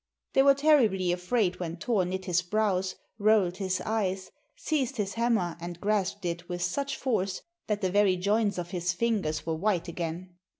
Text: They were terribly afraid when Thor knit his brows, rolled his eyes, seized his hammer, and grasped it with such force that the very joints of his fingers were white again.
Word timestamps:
They 0.33 0.41
were 0.41 0.55
terribly 0.55 1.11
afraid 1.11 1.59
when 1.59 1.77
Thor 1.77 2.05
knit 2.05 2.25
his 2.25 2.41
brows, 2.41 2.95
rolled 3.19 3.57
his 3.57 3.79
eyes, 3.81 4.31
seized 4.55 4.97
his 4.97 5.13
hammer, 5.13 5.55
and 5.61 5.79
grasped 5.79 6.25
it 6.25 6.49
with 6.49 6.63
such 6.63 6.97
force 6.97 7.43
that 7.67 7.81
the 7.81 7.91
very 7.91 8.17
joints 8.17 8.57
of 8.57 8.71
his 8.71 8.93
fingers 8.93 9.45
were 9.45 9.53
white 9.53 9.87
again. 9.87 10.37